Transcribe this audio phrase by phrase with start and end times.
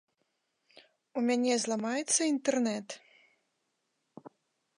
[1.21, 2.87] У мяне зламаецца інтэрнэт?